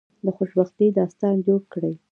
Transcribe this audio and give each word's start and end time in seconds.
د 0.25 0.27
خوشبختی 0.37 0.87
داستان 0.97 1.35
جوړ 1.47 1.61
کړی. 1.73 1.93